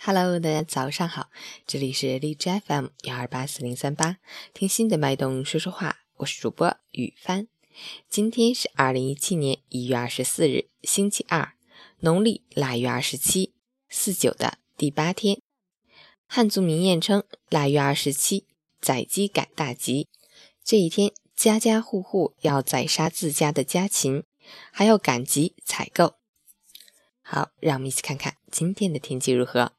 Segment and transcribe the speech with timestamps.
[0.00, 1.28] Hello，大家早上好，
[1.66, 4.18] 这里是荔枝 FM 幺二八四零三八，
[4.54, 7.48] 听心的脉动说说话，我是主播雨帆。
[8.08, 11.52] 今天是二零一七年一月二十四日，星期二，
[11.98, 13.54] 农历腊月二十七，
[13.88, 15.40] 四九的第八天。
[16.26, 18.46] 汉族民谚称，腊月二十七
[18.80, 20.08] 宰鸡赶大集，
[20.62, 24.22] 这一天家家户户要宰杀自家的家禽，
[24.70, 26.14] 还要赶集采购。
[27.20, 29.77] 好，让我们一起看看今天的天气如何。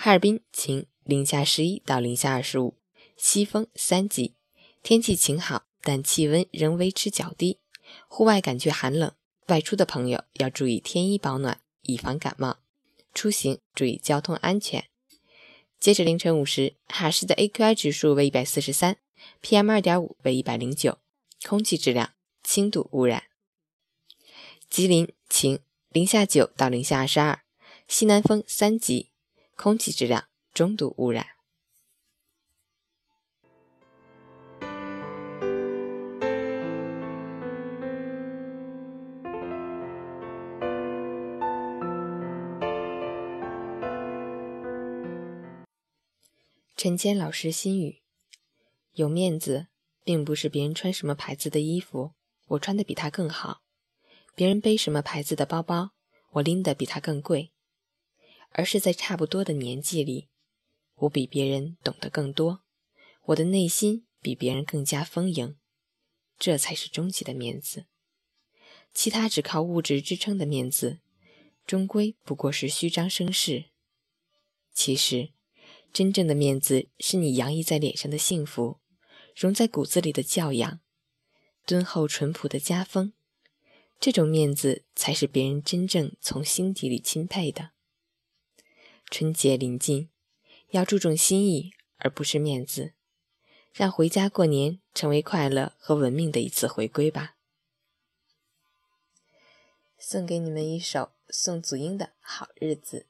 [0.00, 2.76] 哈尔滨晴，零下十一到零下二十五，
[3.16, 4.36] 西风三级，
[4.80, 7.58] 天气晴好，但气温仍维持较低，
[8.06, 9.12] 户外感觉寒冷，
[9.48, 12.60] 外出的朋友要注意添衣保暖，以防感冒。
[13.12, 14.84] 出行注意交通安全。
[15.80, 18.98] 截止凌晨五时，哈市的 AQI 指数为一百四十三
[19.42, 20.98] ，PM 二点五为一百零九，
[21.42, 22.12] 空气质量
[22.44, 23.24] 轻度污染。
[24.70, 27.40] 吉林晴，零下九到零下二十二，
[27.88, 29.10] 西南风三级。
[29.60, 31.26] 空气质量中度污染。
[46.76, 48.00] 陈坚老师心语：
[48.92, 49.66] 有面子，
[50.04, 52.12] 并不是别人穿什么牌子的衣服，
[52.46, 53.62] 我穿的比他更好；
[54.36, 55.90] 别人背什么牌子的包包，
[56.34, 57.50] 我拎的比他更贵。
[58.50, 60.28] 而是在差不多的年纪里，
[60.94, 62.62] 我比别人懂得更多，
[63.26, 65.56] 我的内心比别人更加丰盈，
[66.38, 67.86] 这才是终极的面子。
[68.94, 71.00] 其他只靠物质支撑的面子，
[71.66, 73.66] 终归不过是虚张声势。
[74.72, 75.30] 其实，
[75.92, 78.80] 真正的面子是你洋溢在脸上的幸福，
[79.36, 80.80] 融在骨子里的教养，
[81.66, 83.12] 敦厚淳朴的家风。
[84.00, 87.72] 这种面子，才是别人真正从心底里钦佩的。
[89.10, 90.10] 春节临近，
[90.70, 92.92] 要注重心意，而不是面子，
[93.72, 97.36] 让回家过年成为快乐和文明的一次回归吧。
[99.98, 103.06] 送给你们一首宋祖英的《好日子》。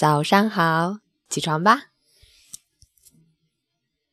[0.00, 1.89] 早上好，起床吧。